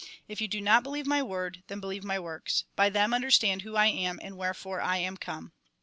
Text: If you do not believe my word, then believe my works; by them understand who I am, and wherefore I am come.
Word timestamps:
If 0.27 0.41
you 0.41 0.47
do 0.47 0.61
not 0.61 0.81
believe 0.81 1.05
my 1.05 1.21
word, 1.21 1.61
then 1.67 1.79
believe 1.79 2.03
my 2.03 2.19
works; 2.19 2.63
by 2.75 2.89
them 2.89 3.13
understand 3.13 3.61
who 3.61 3.75
I 3.75 3.85
am, 3.85 4.19
and 4.23 4.35
wherefore 4.35 4.81
I 4.81 4.97
am 4.97 5.15
come. 5.15 5.53